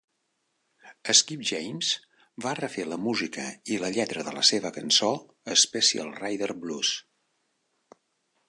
Skip 1.19 1.43
James 1.49 1.91
va 2.45 2.53
refer 2.61 2.85
la 2.93 2.97
música 3.09 3.45
i 3.75 3.79
la 3.83 3.93
lletra 3.99 4.25
de 4.31 4.35
la 4.39 4.47
seva 4.49 4.73
cançó 4.79 5.13
"Special 5.65 6.13
Rider 6.25 6.53
Blues". 6.65 6.99